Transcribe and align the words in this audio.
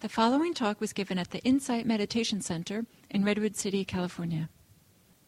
The 0.00 0.08
following 0.08 0.54
talk 0.54 0.80
was 0.80 0.94
given 0.94 1.18
at 1.18 1.30
the 1.30 1.40
Insight 1.40 1.84
Meditation 1.84 2.40
Center 2.40 2.86
in 3.10 3.22
Redwood 3.22 3.54
City, 3.54 3.84
California. 3.84 4.48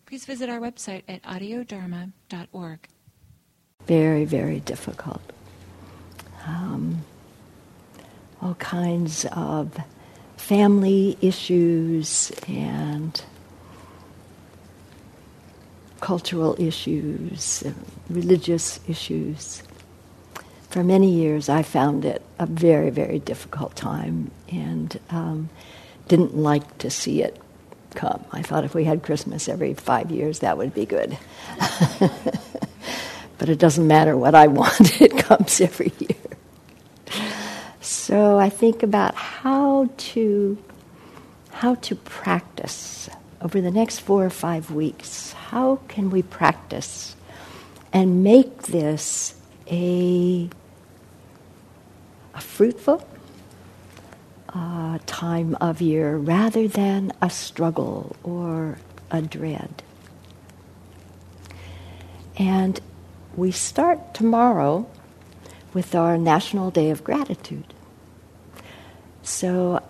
Please 0.07 0.25
visit 0.25 0.49
our 0.49 0.61
website 0.61 1.03
at 1.07 1.23
audiodharma.org. 1.25 2.89
Very, 3.87 4.25
very 4.25 4.61
difficult. 4.61 5.21
Um, 6.47 7.05
all 8.41 8.55
kinds 8.55 9.27
of 9.33 9.77
family 10.39 11.19
issues 11.21 12.33
and 12.49 13.23
cultural 16.01 16.57
issues, 16.59 17.63
religious 18.09 18.81
issues 18.89 19.65
for 20.73 20.83
many 20.83 21.11
years, 21.11 21.51
I 21.51 21.63
found 21.63 22.07
it 22.07 22.23
a 22.39 22.47
very, 22.47 22.89
very 22.89 23.19
difficult 23.19 23.77
time 23.77 24.31
and 24.51 24.99
um, 25.11 25.51
didn't 26.09 26.35
like 26.35 26.79
to 26.79 26.89
see 26.89 27.23
it 27.23 27.39
come. 27.95 28.25
I 28.33 28.41
thought 28.41 28.65
if 28.65 28.75
we 28.75 28.85
had 28.85 29.03
Christmas 29.03 29.51
every 29.51 29.75
five 29.75 30.11
years, 30.11 30.39
that 30.39 30.57
would 30.57 30.73
be 30.73 30.87
good. 30.87 31.19
but 33.39 33.51
it 33.51 33.59
doesn't 33.59 33.87
matter 33.87 34.17
what 34.17 34.35
I 34.35 34.47
want, 34.61 34.99
it 34.99 35.15
comes 35.19 35.61
every 35.61 35.93
year. 35.99 36.17
So 37.83 38.39
I 38.39 38.49
think 38.49 38.83
about 38.83 39.15
how 39.15 39.91
to 39.97 40.57
how 41.51 41.75
to 41.77 41.95
practice 41.95 43.11
over 43.43 43.61
the 43.61 43.71
next 43.71 43.99
four 43.99 44.25
or 44.25 44.31
five 44.31 44.71
weeks. 44.71 45.33
How 45.33 45.77
can 45.89 46.09
we 46.09 46.23
practice 46.23 47.15
and 47.93 48.25
make 48.25 48.63
this 48.63 49.35
a 49.71 50.49
a 52.35 52.41
fruitful 52.41 53.07
uh, 54.49 54.99
time 55.07 55.57
of 55.61 55.81
year 55.81 56.17
rather 56.17 56.69
than 56.69 57.13
a 57.21 57.31
struggle 57.31 58.17
or 58.23 58.79
a 59.11 59.23
dread. 59.23 59.83
And 62.37 62.81
we 63.37 63.51
start 63.51 64.15
tomorrow 64.15 64.87
with 65.73 65.95
our 65.95 66.19
National 66.19 66.71
Day 66.71 66.91
of 66.91 67.05
Gratitude. 67.05 67.73
So 69.23 69.83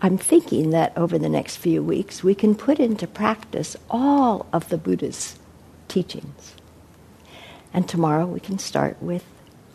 I'm 0.00 0.18
thinking 0.18 0.70
that 0.70 0.96
over 0.96 1.18
the 1.18 1.28
next 1.28 1.56
few 1.56 1.82
weeks 1.82 2.22
we 2.22 2.34
can 2.34 2.54
put 2.54 2.78
into 2.78 3.06
practice 3.06 3.76
all 3.90 4.46
of 4.52 4.68
the 4.68 4.78
Buddha's 4.78 5.38
teachings. 5.88 6.54
And 7.72 7.88
tomorrow 7.88 8.26
we 8.26 8.40
can 8.40 8.58
start 8.58 9.02
with 9.02 9.24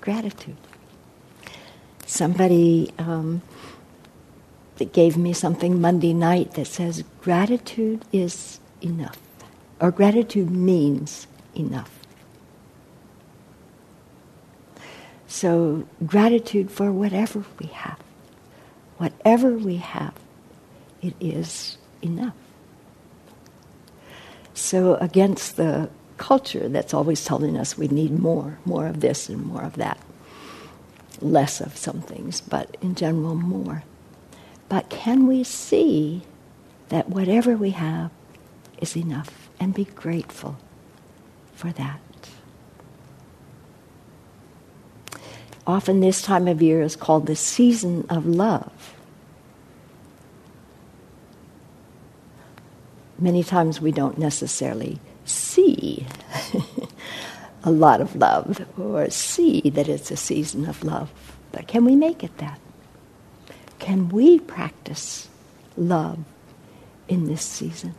gratitude. 0.01 0.57
Somebody 2.05 2.91
um, 2.97 3.41
that 4.77 4.91
gave 4.91 5.15
me 5.15 5.31
something 5.31 5.79
Monday 5.79 6.13
night 6.13 6.53
that 6.53 6.67
says 6.67 7.03
gratitude 7.21 8.03
is 8.11 8.59
enough, 8.81 9.19
or 9.79 9.91
gratitude 9.91 10.51
means 10.51 11.27
enough. 11.55 11.99
So, 15.27 15.87
gratitude 16.05 16.69
for 16.69 16.91
whatever 16.91 17.45
we 17.57 17.67
have. 17.67 17.99
Whatever 18.97 19.51
we 19.53 19.77
have, 19.77 20.13
it 21.01 21.13
is 21.21 21.77
enough. 22.01 22.35
So, 24.53 24.95
against 24.95 25.55
the 25.55 25.89
culture 26.21 26.69
that's 26.69 26.93
always 26.93 27.25
telling 27.25 27.57
us 27.57 27.77
we 27.77 27.87
need 27.87 28.17
more, 28.19 28.59
more 28.63 28.85
of 28.85 29.01
this 29.01 29.27
and 29.27 29.43
more 29.43 29.63
of 29.63 29.73
that. 29.73 29.99
Less 31.19 31.59
of 31.59 31.75
some 31.75 31.99
things, 32.01 32.39
but 32.41 32.77
in 32.79 32.93
general, 32.93 33.35
more. 33.35 33.83
But 34.69 34.89
can 34.89 35.25
we 35.27 35.43
see 35.43 36.21
that 36.89 37.09
whatever 37.09 37.57
we 37.57 37.71
have 37.71 38.11
is 38.79 38.95
enough 38.95 39.49
and 39.59 39.73
be 39.73 39.85
grateful 39.85 40.57
for 41.53 41.71
that? 41.73 41.99
Often, 45.65 46.01
this 46.01 46.21
time 46.21 46.47
of 46.47 46.61
year 46.61 46.81
is 46.81 46.95
called 46.95 47.25
the 47.25 47.35
season 47.35 48.05
of 48.09 48.25
love. 48.25 48.95
Many 53.17 53.43
times 53.43 53.81
we 53.81 53.91
don't 53.91 54.17
necessarily 54.17 54.99
a 57.63 57.71
lot 57.71 58.01
of 58.01 58.15
love 58.15 58.65
or 58.77 59.09
see 59.09 59.61
that 59.61 59.87
it's 59.87 60.11
a 60.11 60.17
season 60.17 60.67
of 60.67 60.83
love. 60.83 61.11
But 61.51 61.67
can 61.67 61.85
we 61.85 61.95
make 61.95 62.23
it 62.23 62.37
that? 62.37 62.59
Can 63.79 64.09
we 64.09 64.39
practice 64.39 65.27
love 65.75 66.19
in 67.07 67.25
this 67.25 67.41
season? 67.41 67.95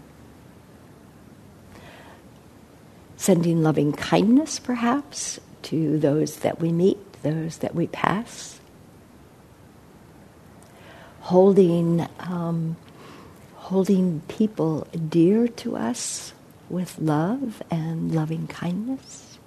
Sending 3.16 3.62
loving 3.62 3.92
kindness, 3.92 4.58
perhaps, 4.58 5.38
to 5.62 5.98
those 5.98 6.38
that 6.38 6.60
we 6.60 6.72
meet, 6.72 6.98
those 7.22 7.58
that 7.58 7.74
we 7.74 7.86
pass. 7.86 8.60
Holding, 11.20 12.06
um, 12.18 12.76
holding 13.54 14.20
people 14.26 14.88
dear 15.08 15.46
to 15.46 15.76
us 15.76 16.32
with 16.72 16.98
love 16.98 17.62
and 17.70 18.14
loving 18.14 18.46
kindness. 18.46 19.38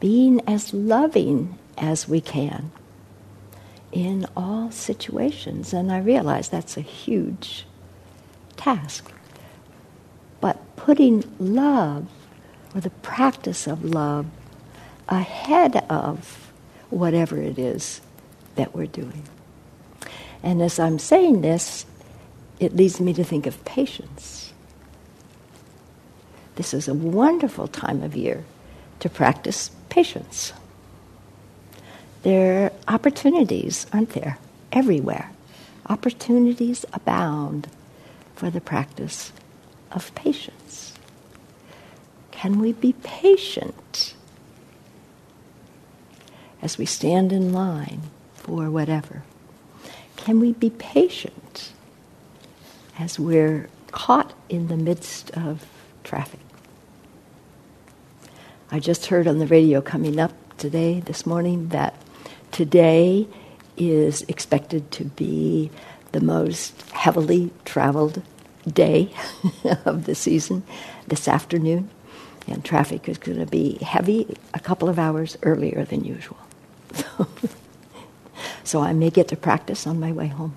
Being 0.00 0.40
as 0.48 0.72
loving 0.72 1.58
as 1.76 2.08
we 2.08 2.22
can 2.22 2.72
in 3.92 4.26
all 4.34 4.70
situations. 4.70 5.74
And 5.74 5.92
I 5.92 5.98
realize 5.98 6.48
that's 6.48 6.78
a 6.78 6.82
huge 6.82 7.66
task. 8.56 9.12
But 10.40 10.58
putting 10.76 11.24
love 11.38 12.08
or 12.74 12.80
the 12.80 12.90
practice 12.90 13.66
of 13.66 13.84
love 13.84 14.26
ahead 15.08 15.84
of 15.90 16.50
whatever 16.88 17.36
it 17.36 17.58
is 17.58 18.00
that 18.54 18.74
we're 18.74 18.86
doing. 18.86 19.24
And 20.42 20.62
as 20.62 20.78
I'm 20.78 20.98
saying 20.98 21.42
this, 21.42 21.84
it 22.60 22.76
leads 22.76 23.00
me 23.00 23.14
to 23.14 23.24
think 23.24 23.46
of 23.46 23.64
patience. 23.64 24.52
This 26.56 26.74
is 26.74 26.86
a 26.86 26.94
wonderful 26.94 27.66
time 27.66 28.02
of 28.02 28.14
year 28.14 28.44
to 29.00 29.08
practice 29.08 29.70
patience. 29.88 30.52
There 32.22 32.66
are 32.66 32.72
opportunities, 32.94 33.86
aren't 33.94 34.10
there? 34.10 34.38
Everywhere. 34.72 35.30
Opportunities 35.88 36.84
abound 36.92 37.68
for 38.36 38.50
the 38.50 38.60
practice 38.60 39.32
of 39.90 40.14
patience. 40.14 40.92
Can 42.30 42.60
we 42.60 42.74
be 42.74 42.92
patient 43.02 44.14
as 46.60 46.76
we 46.76 46.84
stand 46.84 47.32
in 47.32 47.54
line 47.54 48.02
for 48.34 48.70
whatever? 48.70 49.22
Can 50.16 50.40
we 50.40 50.52
be 50.52 50.68
patient 50.68 51.72
as 53.00 53.18
we're 53.18 53.68
caught 53.92 54.34
in 54.50 54.68
the 54.68 54.76
midst 54.76 55.30
of 55.30 55.66
traffic. 56.04 56.40
I 58.70 58.78
just 58.78 59.06
heard 59.06 59.26
on 59.26 59.38
the 59.38 59.46
radio 59.46 59.80
coming 59.80 60.20
up 60.20 60.32
today, 60.58 61.00
this 61.00 61.24
morning, 61.24 61.68
that 61.70 61.94
today 62.52 63.26
is 63.76 64.22
expected 64.22 64.90
to 64.92 65.04
be 65.04 65.70
the 66.12 66.20
most 66.20 66.90
heavily 66.90 67.50
traveled 67.64 68.22
day 68.70 69.12
of 69.86 70.04
the 70.04 70.14
season 70.14 70.62
this 71.08 71.26
afternoon. 71.26 71.88
And 72.46 72.62
traffic 72.64 73.08
is 73.08 73.16
going 73.16 73.38
to 73.38 73.46
be 73.46 73.78
heavy 73.78 74.36
a 74.52 74.60
couple 74.60 74.88
of 74.88 74.98
hours 74.98 75.38
earlier 75.42 75.84
than 75.84 76.04
usual. 76.04 76.36
so 78.64 78.82
I 78.82 78.92
may 78.92 79.08
get 79.08 79.28
to 79.28 79.36
practice 79.36 79.86
on 79.86 79.98
my 79.98 80.12
way 80.12 80.26
home 80.26 80.56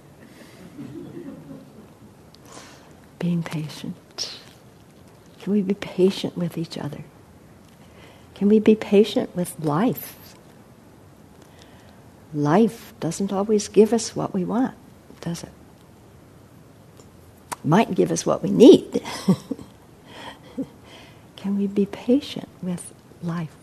being 3.24 3.42
patient? 3.42 4.38
Can 5.40 5.54
we 5.54 5.62
be 5.62 5.76
patient 5.76 6.38
with 6.38 6.58
each 6.58 6.78
other? 6.78 7.06
Can 8.36 8.50
we 8.50 8.60
be 8.60 8.76
patient 8.76 9.34
with 9.34 9.58
life? 9.64 10.36
Life 12.34 12.94
doesn't 13.00 13.32
always 13.32 13.70
give 13.70 13.94
us 13.94 14.14
what 14.14 14.34
we 14.34 14.44
want, 14.44 14.76
does 15.22 15.42
it? 15.42 15.54
Might 17.64 17.96
give 17.96 18.12
us 18.12 18.26
what 18.26 18.44
we 18.44 18.52
need. 18.52 19.02
Can 21.38 21.58
we 21.58 21.68
be 21.68 21.86
patient 21.86 22.50
with 22.62 22.94
life? 23.22 23.56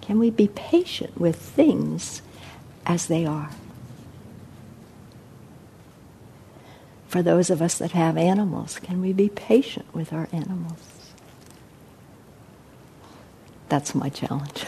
Can 0.00 0.18
we 0.18 0.30
be 0.30 0.48
patient 0.48 1.20
with 1.20 1.36
things 1.36 2.22
as 2.86 3.06
they 3.06 3.24
are? 3.24 3.50
For 7.08 7.22
those 7.22 7.50
of 7.50 7.60
us 7.62 7.78
that 7.78 7.92
have 7.92 8.16
animals? 8.16 8.78
Can 8.78 9.00
we 9.00 9.12
be 9.12 9.28
patient 9.30 9.86
with 9.94 10.12
our 10.12 10.28
animals? 10.32 10.78
That's 13.68 13.94
my 13.94 14.08
challenge. 14.10 14.64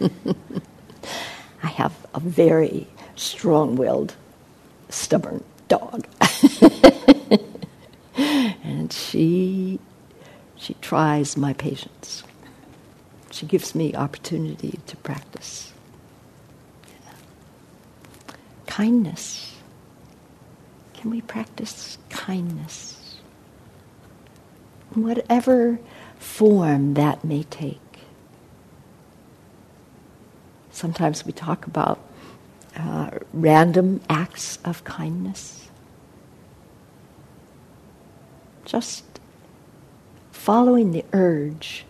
I 1.62 1.68
have 1.68 1.94
a 2.14 2.20
very 2.20 2.86
strong 3.16 3.76
willed, 3.76 4.14
stubborn 4.88 5.44
dog. 5.68 6.06
and 8.16 8.92
she 8.92 9.78
she 10.56 10.74
tries 10.74 11.36
my 11.36 11.52
patience. 11.54 12.22
She 13.30 13.46
gives 13.46 13.74
me 13.74 13.94
opportunity 13.94 14.78
to 14.86 14.96
practice. 14.98 15.72
Kindness. 18.66 19.51
Can 21.02 21.10
we 21.10 21.20
practice 21.20 21.98
kindness? 22.10 23.16
Whatever 24.94 25.80
form 26.20 26.94
that 26.94 27.24
may 27.24 27.42
take. 27.42 27.80
Sometimes 30.70 31.26
we 31.26 31.32
talk 31.32 31.66
about 31.66 31.98
uh, 32.76 33.10
random 33.32 34.00
acts 34.08 34.60
of 34.64 34.84
kindness. 34.84 35.68
Just 38.64 39.02
following 40.30 40.92
the 40.92 41.04
urge 41.12 41.84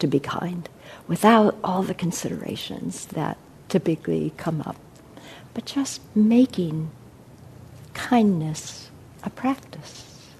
to 0.00 0.06
be 0.06 0.20
kind 0.20 0.68
without 1.08 1.56
all 1.64 1.82
the 1.82 1.94
considerations 1.94 3.06
that 3.06 3.38
typically 3.70 4.34
come 4.36 4.60
up, 4.60 4.76
but 5.54 5.64
just 5.64 6.02
making 6.14 6.90
kindness 8.08 8.90
a 9.22 9.30
practice. 9.30 10.30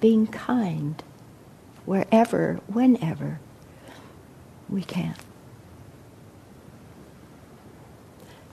Being 0.00 0.28
kind 0.28 1.02
wherever, 1.84 2.60
whenever 2.68 3.40
we 4.68 4.82
can. 4.82 5.16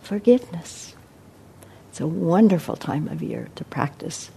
Forgiveness. 0.02 0.96
It's 1.90 2.02
a 2.02 2.08
wonderful 2.08 2.76
time 2.76 3.08
of 3.08 3.22
year 3.22 3.50
to 3.56 3.64
practice 3.64 4.32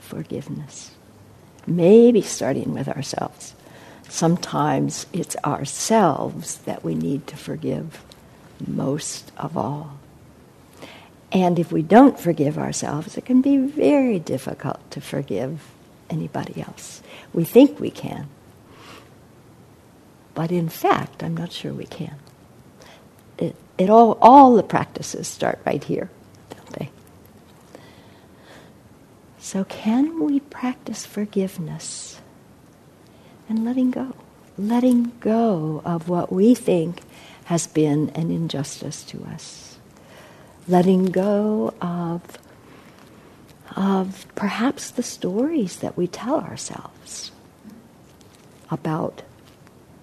forgiveness. 0.00 0.90
Maybe 1.66 2.20
starting 2.20 2.74
with 2.74 2.88
ourselves. 2.88 3.54
Sometimes 4.08 5.06
it's 5.12 5.36
ourselves 5.44 6.58
that 6.58 6.84
we 6.84 6.94
need 6.94 7.26
to 7.28 7.36
forgive 7.36 8.02
most 8.66 9.30
of 9.36 9.56
all. 9.56 9.98
And 11.30 11.58
if 11.58 11.70
we 11.70 11.82
don't 11.82 12.18
forgive 12.18 12.56
ourselves, 12.58 13.16
it 13.16 13.26
can 13.26 13.42
be 13.42 13.58
very 13.58 14.18
difficult 14.18 14.90
to 14.92 15.00
forgive 15.00 15.60
anybody 16.08 16.62
else. 16.62 17.02
We 17.34 17.44
think 17.44 17.78
we 17.78 17.90
can, 17.90 18.28
but 20.34 20.50
in 20.50 20.68
fact, 20.68 21.22
I'm 21.22 21.36
not 21.36 21.52
sure 21.52 21.72
we 21.72 21.84
can. 21.84 22.14
It, 23.36 23.56
it 23.76 23.90
all, 23.90 24.16
all 24.20 24.56
the 24.56 24.62
practices 24.62 25.28
start 25.28 25.60
right 25.66 25.82
here, 25.82 26.10
don't 26.50 26.70
they? 26.78 26.90
So, 29.38 29.64
can 29.64 30.24
we 30.24 30.40
practice 30.40 31.04
forgiveness 31.04 32.20
and 33.48 33.64
letting 33.64 33.90
go? 33.90 34.14
Letting 34.56 35.12
go 35.20 35.82
of 35.84 36.08
what 36.08 36.32
we 36.32 36.54
think 36.54 37.00
has 37.44 37.66
been 37.66 38.10
an 38.10 38.30
injustice 38.30 39.04
to 39.04 39.24
us. 39.24 39.77
Letting 40.68 41.06
go 41.06 41.72
of, 41.80 42.38
of 43.74 44.26
perhaps 44.34 44.90
the 44.90 45.02
stories 45.02 45.76
that 45.78 45.96
we 45.96 46.06
tell 46.06 46.40
ourselves 46.40 47.30
about 48.70 49.22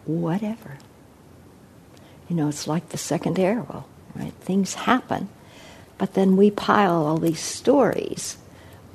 whatever. 0.06 0.78
You 2.28 2.36
know, 2.36 2.50
it's 2.50 2.68
like 2.68 2.90
the 2.90 2.98
second 2.98 3.38
arrow, 3.38 3.86
right? 4.16 4.34
Things 4.42 4.74
happen, 4.74 5.30
but 6.00 6.16
then 6.16 6.36
we 6.36 6.50
pile 6.50 7.06
all 7.06 7.18
these 7.18 7.40
stories 7.40 8.38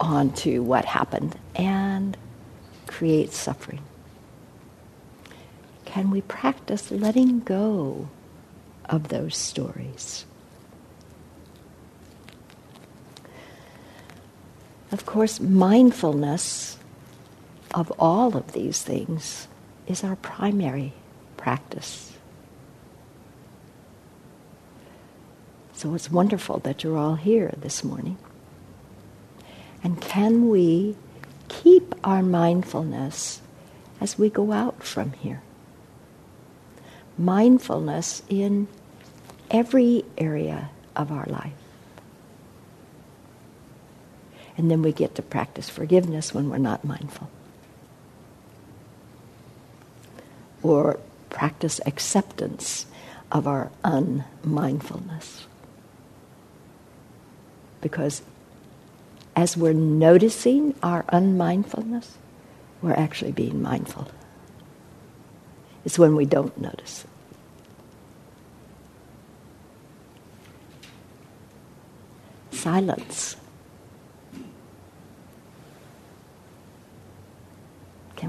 onto 0.01 0.63
what 0.63 0.85
happened 0.87 1.39
and 1.55 2.17
create 2.89 3.33
suffering. 3.33 3.83
Can 5.85 6.11
we 6.11 6.23
practice 6.23 6.91
letting 6.91 7.41
go 7.41 8.09
of 8.87 9.09
those 9.09 9.37
stories? 9.37 10.25
Of 14.93 15.07
course, 15.07 15.39
mindfulness 15.41 16.77
of 17.75 17.93
all 17.99 18.37
of 18.37 18.53
these 18.53 18.83
things 18.83 19.47
is 19.87 20.03
our 20.03 20.17
primary 20.17 20.93
practice. 21.37 22.13
So 25.73 25.95
it's 25.95 26.11
wonderful 26.11 26.59
that 26.59 26.83
you're 26.83 26.99
all 26.99 27.15
here 27.15 27.55
this 27.57 27.83
morning. 27.83 28.19
And 29.83 30.01
can 30.01 30.49
we 30.51 30.97
keep 31.49 31.95
our 32.05 32.23
mindfulness 32.23 33.41
as 34.01 34.19
we 34.19 34.29
go 34.29 34.53
out 34.53 34.83
from 34.83 35.13
here? 35.13 35.41
Mindfulness 37.17 38.23
in 38.29 38.69
every 39.51 40.05
area 40.19 40.71
of 40.95 41.11
our 41.11 41.25
life. 41.27 41.53
And 44.61 44.71
then 44.71 44.83
we 44.83 44.93
get 44.93 45.15
to 45.15 45.23
practice 45.23 45.71
forgiveness 45.71 46.35
when 46.35 46.51
we're 46.51 46.59
not 46.59 46.85
mindful. 46.85 47.31
Or 50.63 51.01
practice 51.31 51.81
acceptance 51.87 52.85
of 53.33 53.47
our 53.47 53.71
unmindfulness. 53.83 55.47
Because 57.81 58.21
as 59.35 59.57
we're 59.57 59.73
noticing 59.73 60.75
our 60.83 61.07
unmindfulness, 61.09 62.19
we're 62.83 62.93
actually 62.93 63.33
being 63.33 63.63
mindful. 63.63 64.11
It's 65.87 65.99
when 65.99 66.17
we 66.17 66.27
don't 66.27 66.61
notice. 66.61 67.07
Silence. 72.51 73.37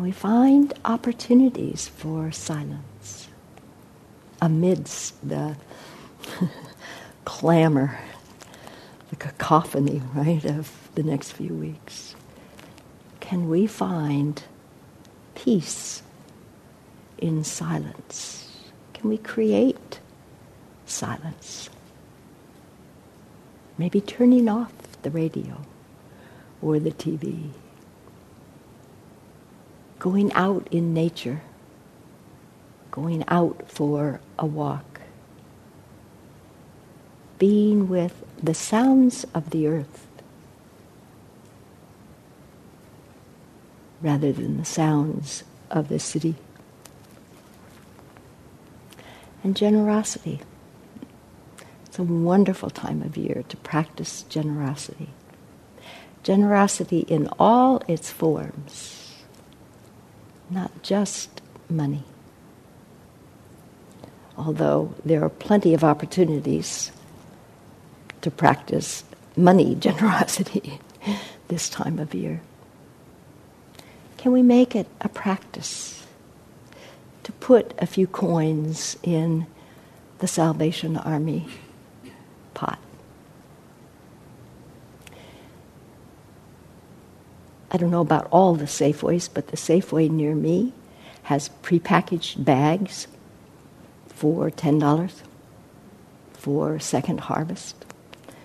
We 0.02 0.10
find 0.10 0.74
opportunities 0.84 1.88
for 1.88 2.32
silence 2.32 3.28
amidst 4.42 5.14
the 5.28 5.56
clamor, 7.26 8.00
the 9.12 9.16
cacophony, 9.18 10.02
right, 10.16 10.44
of 10.44 10.72
the 10.96 11.04
next 11.04 11.34
few 11.34 11.54
weeks? 11.54 12.16
Can 13.20 13.48
we 13.48 13.68
find 13.68 14.42
peace 15.36 16.02
in 17.20 17.44
silence? 17.44 18.58
Can 18.96 19.08
we 19.08 19.20
create 19.20 20.00
silence? 20.88 21.70
Maybe 23.78 24.02
turning 24.02 24.50
off 24.50 24.74
the 25.04 25.12
radio 25.12 25.62
or 26.60 26.80
the 26.80 26.92
TV 26.92 27.52
going 30.02 30.34
out 30.34 30.68
in 30.72 30.96
nature, 30.96 31.44
going 32.90 33.24
out 33.28 33.72
for 33.72 34.20
a 34.40 34.46
walk, 34.48 35.00
being 37.38 37.88
with 37.88 38.26
the 38.42 38.56
sounds 38.56 39.28
of 39.36 39.52
the 39.52 39.68
earth 39.68 40.08
rather 44.02 44.32
than 44.32 44.58
the 44.58 44.66
sounds 44.66 45.44
of 45.70 45.88
the 45.88 46.00
city. 46.00 46.34
And 49.44 49.56
generosity. 49.56 50.42
It's 51.86 52.00
a 52.00 52.04
wonderful 52.04 52.72
time 52.72 53.04
of 53.04 53.18
year 53.18 53.44
to 53.50 53.58
practice 53.58 54.24
generosity. 54.24 55.10
Generosity 56.24 57.02
in 57.02 57.30
all 57.38 57.84
its 57.88 58.10
forms 58.10 59.01
not 60.52 60.84
just 60.84 61.42
money. 61.70 62.04
Although 64.38 64.94
there 65.06 65.24
are 65.24 65.30
plenty 65.30 65.74
of 65.74 65.84
opportunities 65.84 66.92
to 68.22 68.30
practice 68.30 69.04
money 69.36 69.76
generosity 69.80 70.80
this 71.48 71.70
time 71.70 72.00
of 72.00 72.14
year. 72.14 72.42
Can 74.18 74.32
we 74.32 74.42
make 74.44 74.76
it 74.76 74.88
a 75.00 75.10
practice 75.10 76.06
to 77.24 77.32
put 77.34 77.74
a 77.80 77.88
few 77.88 78.06
coins 78.06 78.98
in 79.02 79.48
the 80.20 80.28
Salvation 80.28 80.98
Army 80.98 81.48
pot? 82.54 82.78
I 87.72 87.78
don't 87.78 87.92
know 87.92 88.02
about 88.02 88.28
all 88.32 88.56
the 88.56 88.66
Safeways, 88.66 89.30
but 89.34 89.48
the 89.48 89.58
Safeway 89.58 90.10
near 90.10 90.36
me 90.36 90.74
has 91.24 91.50
prepackaged 91.64 92.44
bags 92.44 93.08
for 94.08 94.52
$10 94.52 95.12
for 96.34 96.80
second 96.80 97.22
harvest. 97.22 97.86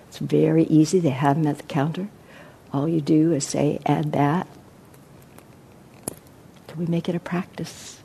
It's 0.08 0.18
very 0.18 0.64
easy. 0.64 1.00
They 1.00 1.10
have 1.10 1.36
them 1.36 1.48
at 1.48 1.58
the 1.58 1.64
counter. 1.64 2.08
All 2.72 2.88
you 2.88 3.00
do 3.00 3.32
is 3.32 3.44
say, 3.44 3.80
add 3.84 4.12
that. 4.12 4.46
Can 6.68 6.78
we 6.78 6.86
make 6.86 7.08
it 7.08 7.14
a 7.14 7.20
practice? 7.20 8.00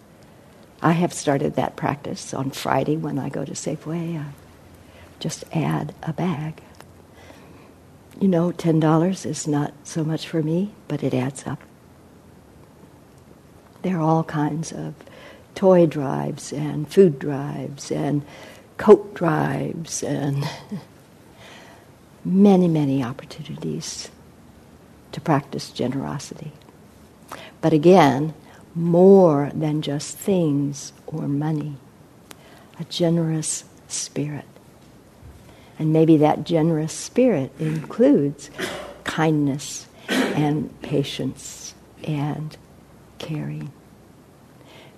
I 0.82 0.94
have 0.94 1.14
started 1.14 1.56
that 1.56 1.76
practice 1.76 2.34
on 2.34 2.50
Friday 2.50 2.98
when 2.98 3.20
I 3.20 3.30
go 3.30 3.46
to 3.46 3.52
Safeway. 3.52 4.20
I 4.20 4.32
just 5.20 5.44
add 5.54 5.94
a 6.02 6.14
bag. 6.14 6.64
You 8.22 8.28
know, 8.28 8.52
$10 8.52 9.26
is 9.26 9.48
not 9.48 9.74
so 9.84 10.04
much 10.04 10.28
for 10.28 10.44
me, 10.44 10.76
but 10.88 11.02
it 11.02 11.12
adds 11.12 11.48
up. 11.48 11.60
There 13.82 13.98
are 13.98 14.02
all 14.02 14.24
kinds 14.24 14.72
of 14.72 14.94
toy 15.56 15.88
drives 15.88 16.54
and 16.54 16.88
food 16.88 17.18
drives 17.18 17.92
and 17.92 18.22
coat 18.78 19.16
drives 19.16 20.04
and 20.04 20.48
many, 22.26 22.68
many 22.68 23.04
opportunities 23.04 24.12
to 25.14 25.20
practice 25.20 25.72
generosity. 25.72 26.52
But 27.60 27.74
again, 27.74 28.36
more 28.76 29.50
than 29.56 29.82
just 29.82 30.16
things 30.20 30.94
or 31.08 31.28
money, 31.28 31.78
a 32.80 32.84
generous 32.84 33.64
spirit. 33.88 34.46
And 35.82 35.92
maybe 35.92 36.18
that 36.18 36.44
generous 36.44 36.94
spirit 36.94 37.52
includes 37.58 38.52
kindness 39.04 39.88
and 40.08 40.80
patience 40.84 41.74
and 42.04 42.56
caring. 43.18 43.72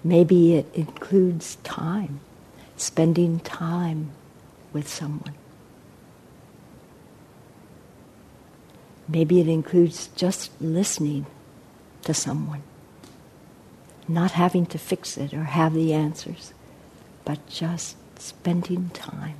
Maybe 0.04 0.56
it 0.56 0.66
includes 0.74 1.56
time, 1.64 2.20
spending 2.76 3.40
time 3.40 4.12
with 4.74 4.90
someone. 4.90 5.36
Maybe 9.08 9.40
it 9.40 9.48
includes 9.48 10.08
just 10.18 10.52
listening 10.60 11.28
to 12.02 12.14
someone, 12.14 12.64
not 14.10 14.32
having 14.32 14.66
to 14.66 14.78
fix 14.78 15.18
it 15.18 15.34
or 15.34 15.46
have 15.46 15.74
the 15.74 15.94
answers, 15.94 16.54
but 17.24 17.48
just 17.48 17.96
spending 18.20 18.90
time. 18.90 19.38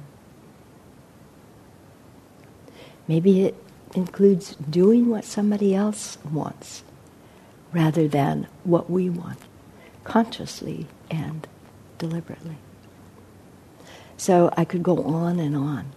Maybe 3.08 3.46
it 3.46 3.56
includes 3.96 4.56
doing 4.56 5.10
what 5.10 5.26
somebody 5.26 5.76
else 5.76 6.18
wants 6.32 6.84
rather 7.72 8.08
than 8.08 8.48
what 8.64 8.90
we 8.90 9.10
want, 9.10 9.40
consciously 10.04 10.88
and 11.10 11.48
deliberately. 11.98 12.58
So 14.18 14.54
I 14.56 14.64
could 14.64 14.84
go 14.84 15.04
on 15.04 15.40
and 15.40 15.56
on. 15.56 15.92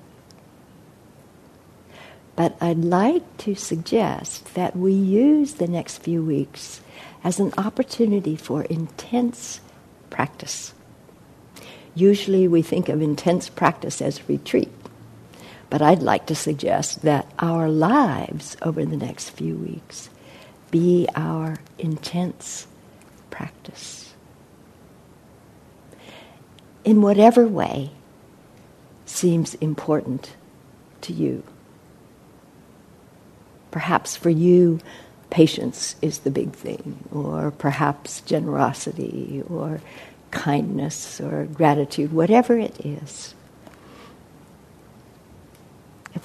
But 2.35 2.57
I'd 2.61 2.85
like 2.85 3.37
to 3.39 3.55
suggest 3.55 4.55
that 4.55 4.77
we 4.77 4.93
use 4.93 5.55
the 5.55 5.67
next 5.69 5.99
few 5.99 6.23
weeks 6.23 6.81
as 7.25 7.41
an 7.41 7.53
opportunity 7.57 8.37
for 8.37 8.65
intense 8.65 9.61
practice. 10.11 10.75
Usually 11.95 12.47
we 12.47 12.61
think 12.61 12.91
of 12.91 13.01
intense 13.01 13.49
practice 13.49 14.03
as 14.03 14.29
retreat, 14.29 14.71
but 15.70 15.82
I'd 15.82 16.02
like 16.02 16.26
to 16.26 16.35
suggest 16.35 17.02
that 17.02 17.30
our 17.38 17.68
lives 17.68 18.56
over 18.62 18.85
the 18.85 18.96
next 18.96 19.30
few 19.30 19.56
weeks 19.56 20.11
be 20.70 21.08
our 21.14 21.58
intense 21.78 22.66
practice. 23.30 24.14
In 26.85 27.02
whatever 27.02 27.46
way 27.46 27.90
seems 29.04 29.54
important 29.56 30.35
to 31.02 31.12
you. 31.12 31.42
Perhaps 33.70 34.16
for 34.16 34.30
you, 34.30 34.80
patience 35.30 35.96
is 36.00 36.20
the 36.20 36.30
big 36.30 36.52
thing, 36.52 37.04
or 37.12 37.50
perhaps 37.50 38.20
generosity, 38.23 39.42
or 39.49 39.80
kindness, 40.30 41.20
or 41.20 41.44
gratitude, 41.44 42.12
whatever 42.12 42.58
it 42.58 42.85
is. 42.85 43.35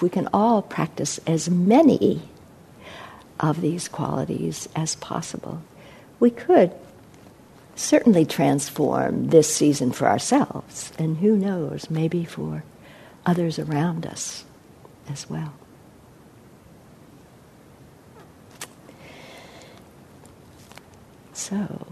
If 0.01 0.03
we 0.03 0.09
can 0.09 0.29
all 0.33 0.63
practice 0.63 1.19
as 1.27 1.47
many 1.47 2.23
of 3.39 3.61
these 3.61 3.87
qualities 3.87 4.67
as 4.75 4.95
possible, 4.95 5.61
we 6.19 6.31
could 6.31 6.71
certainly 7.75 8.25
transform 8.25 9.27
this 9.27 9.53
season 9.53 9.91
for 9.91 10.07
ourselves, 10.07 10.91
and 10.97 11.17
who 11.17 11.37
knows, 11.37 11.91
maybe 11.91 12.25
for 12.25 12.63
others 13.27 13.59
around 13.59 14.07
us 14.07 14.43
as 15.07 15.29
well. 15.29 15.53
So, 21.31 21.90